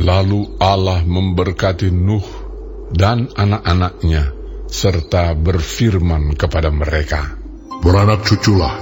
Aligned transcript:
Lalu 0.00 0.56
Allah 0.56 1.04
memberkati 1.04 1.92
Nuh 1.92 2.24
dan 2.88 3.28
anak-anaknya, 3.36 4.32
serta 4.64 5.36
berfirman 5.36 6.40
kepada 6.40 6.72
mereka, 6.72 7.36
Beranak 7.84 8.24
cuculah, 8.24 8.80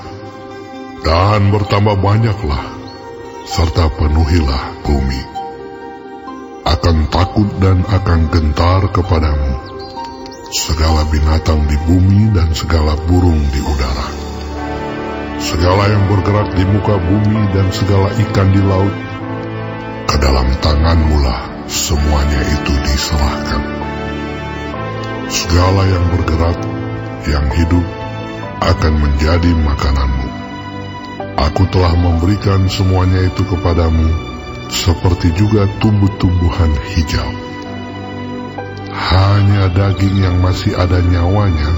dan 1.03 1.51
bertambah 1.51 1.99
banyaklah, 1.99 2.63
serta 3.51 3.91
penuhilah 3.99 4.87
bumi. 4.87 5.23
Akan 6.63 7.11
takut 7.11 7.51
dan 7.59 7.83
akan 7.83 8.31
gentar 8.31 8.87
kepadamu, 8.95 9.59
segala 10.55 11.03
binatang 11.11 11.67
di 11.67 11.75
bumi 11.83 12.31
dan 12.31 12.55
segala 12.55 12.95
burung 13.11 13.43
di 13.51 13.59
udara. 13.59 14.09
Segala 15.43 15.83
yang 15.91 16.07
bergerak 16.07 16.55
di 16.55 16.63
muka 16.63 16.95
bumi 16.95 17.41
dan 17.51 17.67
segala 17.75 18.07
ikan 18.15 18.55
di 18.55 18.63
laut, 18.63 18.95
dalam 20.79 20.95
tanganmu 20.95 21.17
lah 21.27 21.43
semuanya 21.67 22.41
itu 22.55 22.73
diserahkan. 22.87 23.63
Segala 25.29 25.83
yang 25.85 26.07
bergerak, 26.15 26.59
yang 27.27 27.47
hidup, 27.53 27.87
akan 28.63 28.93
menjadi 29.03 29.51
makananmu. 29.59 30.29
Aku 31.39 31.67
telah 31.71 31.95
memberikan 31.99 32.67
semuanya 32.71 33.27
itu 33.27 33.43
kepadamu, 33.47 34.07
seperti 34.71 35.35
juga 35.35 35.67
tumbuh-tumbuhan 35.83 36.73
hijau. 36.95 37.33
Hanya 38.95 39.71
daging 39.75 40.17
yang 40.23 40.37
masih 40.43 40.75
ada 40.79 41.03
nyawanya, 41.03 41.73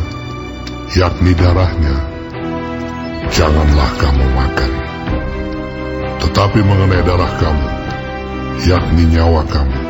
yakni 0.92 1.32
darahnya, 1.36 1.96
janganlah 3.32 3.90
kamu 4.00 4.26
makan. 4.28 4.72
Tetapi 6.20 6.58
mengenai 6.64 7.02
darah 7.04 7.32
kamu, 7.40 7.79
yakni 8.66 9.04
nyawa 9.10 9.42
kamu, 9.46 9.80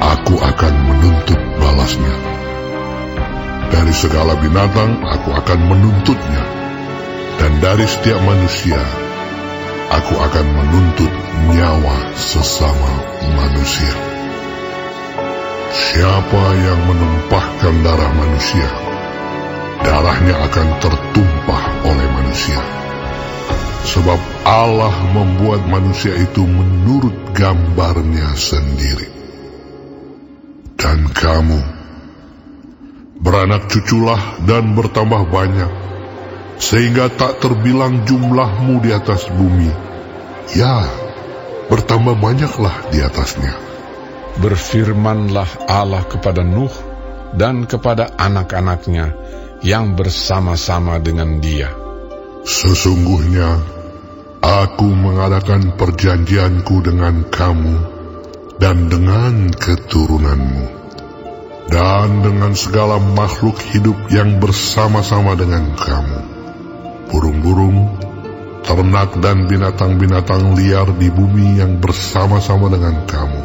aku 0.00 0.34
akan 0.38 0.74
menuntut 0.86 1.40
balasnya. 1.58 2.14
Dari 3.74 3.94
segala 3.96 4.38
binatang 4.38 5.02
aku 5.02 5.34
akan 5.34 5.60
menuntutnya, 5.66 6.42
dan 7.42 7.52
dari 7.58 7.86
setiap 7.90 8.22
manusia 8.22 8.78
aku 9.90 10.14
akan 10.14 10.46
menuntut 10.46 11.12
nyawa 11.50 11.96
sesama 12.14 12.92
manusia. 13.34 13.94
Siapa 15.74 16.44
yang 16.54 16.80
menumpahkan 16.86 17.74
darah 17.82 18.12
manusia, 18.14 18.68
darahnya 19.82 20.34
akan 20.46 20.68
tertumpah 20.78 21.64
oleh 21.82 22.06
manusia. 22.14 22.83
Sebab 23.84 24.20
Allah 24.48 24.94
membuat 25.12 25.68
manusia 25.68 26.16
itu 26.16 26.40
menurut 26.40 27.36
gambarnya 27.36 28.32
sendiri. 28.32 29.08
Dan 30.80 31.12
kamu, 31.12 31.60
beranak 33.20 33.68
cuculah 33.68 34.40
dan 34.48 34.72
bertambah 34.72 35.28
banyak, 35.28 35.72
sehingga 36.56 37.12
tak 37.12 37.44
terbilang 37.44 38.08
jumlahmu 38.08 38.80
di 38.80 38.90
atas 38.92 39.28
bumi. 39.28 39.68
Ya, 40.56 40.88
bertambah 41.68 42.16
banyaklah 42.20 42.88
di 42.88 43.04
atasnya. 43.04 43.52
Berfirmanlah 44.40 45.68
Allah 45.68 46.02
kepada 46.08 46.40
Nuh 46.40 46.72
dan 47.36 47.68
kepada 47.68 48.12
anak-anaknya 48.16 49.12
yang 49.64 49.96
bersama-sama 49.96 51.00
dengan 51.00 51.40
dia. 51.40 51.72
Sesungguhnya, 52.44 53.73
aku 54.44 54.92
mengadakan 54.92 55.72
perjanjianku 55.72 56.84
dengan 56.84 57.24
kamu 57.32 57.76
dan 58.60 58.92
dengan 58.92 59.48
keturunanmu, 59.48 60.66
dan 61.72 62.20
dengan 62.20 62.52
segala 62.52 63.00
makhluk 63.00 63.56
hidup 63.72 63.96
yang 64.12 64.36
bersama-sama 64.44 65.32
dengan 65.32 65.72
kamu, 65.72 66.20
burung-burung, 67.08 67.96
ternak 68.68 69.16
dan 69.24 69.48
binatang-binatang 69.48 70.52
liar 70.60 70.92
di 70.92 71.08
bumi 71.08 71.64
yang 71.64 71.80
bersama-sama 71.80 72.68
dengan 72.68 73.08
kamu, 73.08 73.42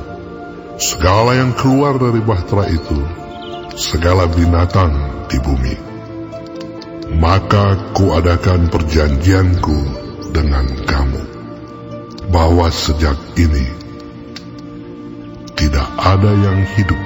segala 0.83 1.39
yang 1.39 1.55
keluar 1.55 1.95
dari 1.95 2.19
bahtera 2.19 2.67
itu, 2.67 2.99
segala 3.79 4.27
binatang 4.27 5.23
di 5.31 5.39
bumi. 5.39 5.75
Maka 7.09 7.95
kuadakan 7.97 8.69
perjanjianku 8.69 10.08
dengan 10.29 10.65
kamu, 10.85 11.23
bahwa 12.29 12.69
sejak 12.69 13.17
ini 13.35 13.65
tidak 15.57 15.87
ada 15.99 16.31
yang 16.31 16.59
hidup 16.77 17.01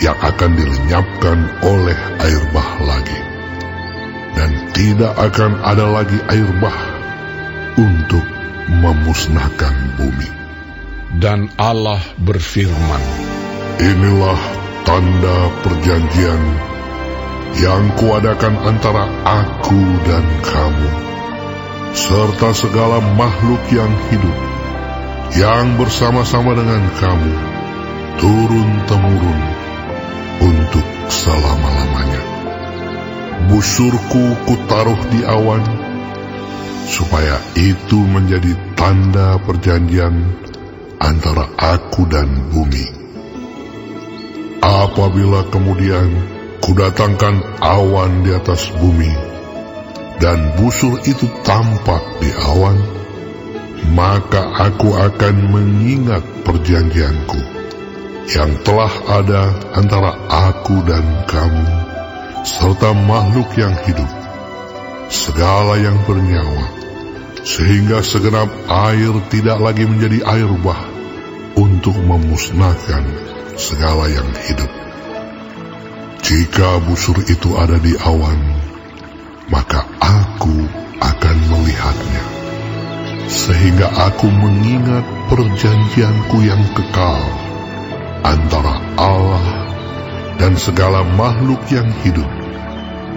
yang 0.00 0.16
akan 0.16 0.50
dilenyapkan 0.56 1.38
oleh 1.60 1.98
air 2.24 2.42
bah 2.56 2.70
lagi, 2.88 3.20
dan 4.32 4.50
tidak 4.72 5.12
akan 5.20 5.60
ada 5.60 5.86
lagi 5.92 6.18
air 6.32 6.48
bah 6.58 6.78
untuk 7.76 8.24
memusnahkan 8.70 9.74
bumi. 10.00 10.30
Dan 11.20 11.50
Allah 11.58 12.00
berfirman, 12.22 13.02
Inilah 13.80 14.40
tanda 14.86 15.38
perjanjian 15.64 16.42
yang 17.58 17.84
kuadakan 17.98 18.54
antara 18.62 19.08
aku 19.26 19.80
dan 20.06 20.24
kamu, 20.44 20.88
serta 21.90 22.54
segala 22.54 23.02
makhluk 23.18 23.62
yang 23.74 23.90
hidup, 24.10 24.36
yang 25.34 25.74
bersama-sama 25.74 26.54
dengan 26.54 26.82
kamu, 26.98 27.34
turun-temurun 28.22 29.40
untuk 30.40 30.86
selama-lamanya. 31.10 32.22
Busurku 33.50 34.38
kutaruh 34.46 35.00
di 35.10 35.26
awan, 35.26 35.64
supaya 36.86 37.42
itu 37.58 37.98
menjadi 37.98 38.54
tanda 38.78 39.42
perjanjian 39.42 40.14
antara 41.02 41.50
aku 41.58 42.06
dan 42.06 42.50
bumi. 42.54 42.86
Apabila 44.60 45.48
kemudian 45.48 46.12
kudatangkan 46.60 47.64
awan 47.64 48.22
di 48.22 48.30
atas 48.36 48.68
bumi, 48.76 49.29
dan 50.20 50.52
busur 50.60 51.00
itu 51.08 51.24
tampak 51.40 52.20
di 52.20 52.28
awan, 52.44 52.76
maka 53.96 54.68
aku 54.68 54.92
akan 54.92 55.34
mengingat 55.48 56.20
perjanjianku 56.44 57.40
yang 58.28 58.52
telah 58.62 58.92
ada 59.08 59.48
antara 59.72 60.12
aku 60.28 60.84
dan 60.84 61.24
kamu, 61.24 61.66
serta 62.44 62.92
makhluk 63.08 63.48
yang 63.56 63.72
hidup, 63.88 64.10
segala 65.08 65.80
yang 65.80 65.96
bernyawa, 66.04 66.68
sehingga 67.40 68.04
segenap 68.04 68.52
air 68.68 69.16
tidak 69.32 69.58
lagi 69.58 69.88
menjadi 69.88 70.20
air 70.36 70.52
bah 70.60 70.84
untuk 71.56 71.96
memusnahkan 71.96 73.08
segala 73.56 74.06
yang 74.12 74.28
hidup. 74.46 74.68
Jika 76.20 76.78
busur 76.84 77.18
itu 77.26 77.56
ada 77.56 77.80
di 77.80 77.96
awan, 77.96 78.59
maka 79.50 79.82
aku 79.98 80.56
akan 81.02 81.36
melihatnya, 81.50 82.24
sehingga 83.26 83.90
aku 83.90 84.30
mengingat 84.30 85.02
perjanjianku 85.26 86.38
yang 86.46 86.62
kekal 86.78 87.22
antara 88.22 88.78
Allah 88.94 89.44
dan 90.38 90.54
segala 90.54 91.02
makhluk 91.18 91.60
yang 91.68 91.90
hidup, 92.06 92.30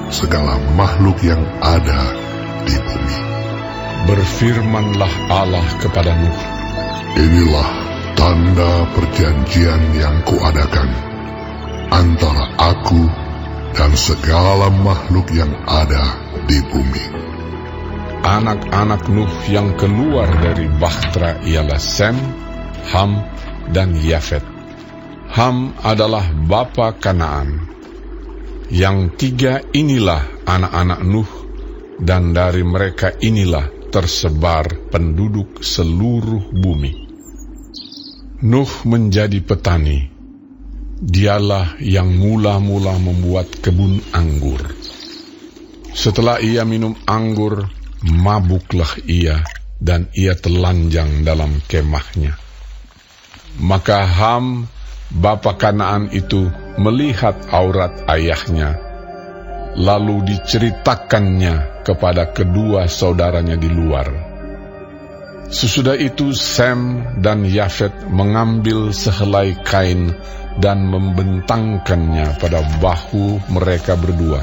segala 0.09 0.57
makhluk 0.73 1.21
yang 1.21 1.41
ada 1.61 2.01
di 2.65 2.75
bumi. 2.75 3.19
Berfirmanlah 4.03 5.13
Allah 5.31 5.63
kepada 5.79 6.11
Nuh, 6.11 6.39
Inilah 7.13 7.69
tanda 8.17 8.89
perjanjian 8.97 9.81
yang 9.95 10.17
kuadakan 10.25 10.89
antara 11.93 12.49
aku 12.57 13.22
dan 13.73 13.91
segala 13.97 14.69
makhluk 14.69 15.33
yang 15.33 15.51
ada 15.65 16.17
di 16.45 16.61
bumi. 16.69 17.05
Anak-anak 18.23 19.11
Nuh 19.11 19.33
yang 19.51 19.75
keluar 19.75 20.29
dari 20.39 20.71
Bahtera 20.79 21.43
ialah 21.43 21.81
Sem, 21.81 22.15
Ham, 22.95 23.19
dan 23.75 23.97
Yafet. 23.99 24.45
Ham 25.33 25.75
adalah 25.83 26.23
bapa 26.31 26.95
Kanaan. 26.95 27.67
Yang 28.71 28.97
tiga 29.19 29.59
inilah 29.75 30.23
anak-anak 30.47 31.01
Nuh, 31.03 31.31
dan 31.99 32.31
dari 32.31 32.63
mereka 32.63 33.11
inilah 33.19 33.91
tersebar 33.91 34.87
penduduk 34.87 35.59
seluruh 35.59 36.47
bumi. 36.53 36.93
Nuh 38.45 38.71
menjadi 38.87 39.39
petani. 39.43 40.12
Dialah 41.03 41.83
yang 41.83 42.15
mula-mula 42.15 42.95
membuat 42.95 43.59
kebun 43.59 43.99
anggur. 44.15 44.63
Setelah 45.91 46.39
ia 46.39 46.63
minum 46.63 46.95
anggur, 47.03 47.67
mabuklah 48.07 48.87
ia 49.03 49.43
dan 49.83 50.07
ia 50.15 50.31
telanjang 50.39 51.27
dalam 51.27 51.59
kemahnya. 51.67 52.39
Maka 53.59 54.07
Ham, 54.07 54.71
bapa 55.11 55.59
Kanaan 55.59 56.07
itu, 56.15 56.47
melihat 56.79 57.35
aurat 57.51 58.07
ayahnya, 58.07 58.79
lalu 59.75 60.23
diceritakannya 60.23 61.83
kepada 61.83 62.31
kedua 62.31 62.87
saudaranya 62.87 63.59
di 63.59 63.67
luar. 63.67 64.07
Sesudah 65.51 65.99
itu 65.99 66.31
Sem 66.31 67.03
dan 67.19 67.43
Yafet 67.43 68.07
mengambil 68.07 68.95
sehelai 68.95 69.53
kain 69.67 70.15
dan 70.61 70.85
membentangkannya 70.85 72.37
pada 72.37 72.61
bahu 72.77 73.41
mereka 73.49 73.97
berdua. 73.97 74.41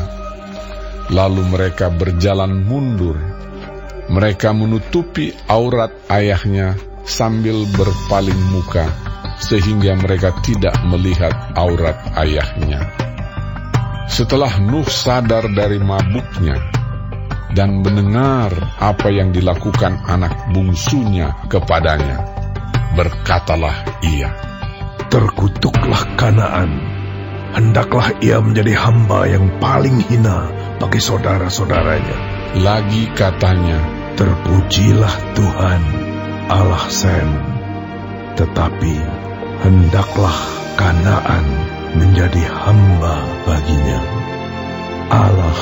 Lalu 1.10 1.42
mereka 1.50 1.90
berjalan 1.90 2.66
mundur. 2.66 3.18
Mereka 4.10 4.50
menutupi 4.50 5.30
aurat 5.46 5.94
ayahnya 6.10 6.74
sambil 7.06 7.62
berpaling 7.78 8.38
muka 8.50 8.90
sehingga 9.38 9.94
mereka 9.96 10.34
tidak 10.42 10.74
melihat 10.82 11.32
aurat 11.54 11.96
ayahnya. 12.18 12.90
Setelah 14.10 14.58
Nuh 14.58 14.86
sadar 14.90 15.46
dari 15.54 15.78
mabuknya 15.78 16.58
dan 17.54 17.82
mendengar 17.82 18.50
apa 18.78 19.08
yang 19.10 19.30
dilakukan 19.30 20.02
anak 20.06 20.50
bungsunya 20.50 21.30
kepadanya, 21.46 22.18
berkatalah 22.98 24.02
ia, 24.02 24.49
Terkutuklah 25.10 26.14
Kanaan, 26.14 26.70
hendaklah 27.50 28.14
ia 28.22 28.38
menjadi 28.38 28.78
hamba 28.78 29.26
yang 29.26 29.50
paling 29.58 29.98
hina 30.06 30.46
bagi 30.78 31.02
saudara-saudaranya. 31.02 32.14
Lagi 32.62 33.10
katanya, 33.18 33.82
Terpujilah 34.14 35.34
Tuhan, 35.34 35.82
Allah 36.46 36.84
Sem, 36.94 37.26
tetapi 38.38 38.94
hendaklah 39.66 40.38
Kanaan 40.78 41.46
menjadi 41.98 42.46
hamba 42.46 43.26
baginya. 43.50 43.98
Allah 45.10 45.60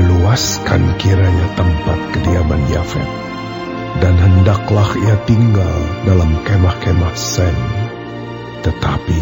meluaskan 0.00 0.96
kiranya 0.96 1.44
tempat 1.60 1.98
kediaman 2.16 2.64
Yafet, 2.72 3.10
dan 4.00 4.16
hendaklah 4.16 4.88
ia 4.96 5.20
tinggal 5.28 5.76
dalam 6.08 6.40
kemah-kemah 6.40 7.12
Sem. 7.12 7.77
Tetapi 8.66 9.20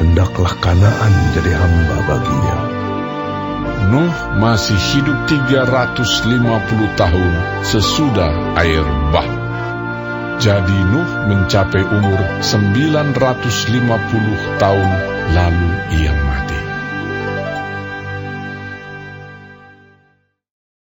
hendaklah 0.00 0.56
Kanaan 0.64 1.12
jadi 1.36 1.52
hamba 1.54 1.96
baginya. 2.08 2.58
Nuh 3.90 4.14
masih 4.38 4.76
hidup 4.76 5.28
350 5.28 6.96
tahun 6.96 7.32
sesudah 7.64 8.56
air 8.60 8.84
bah. 9.10 9.26
Jadi 10.40 10.78
Nuh 10.88 11.10
mencapai 11.28 11.84
umur 11.84 12.16
950 12.40 14.56
tahun 14.56 14.90
lalu 15.36 15.70
ia 16.00 16.16
mati. 16.24 16.49